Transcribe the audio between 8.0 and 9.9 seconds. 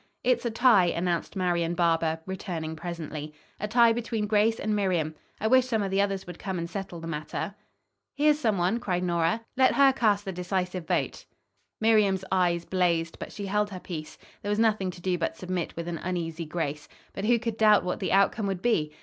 "Here's some one," cried Nora. "Here's Anne Pierson. Let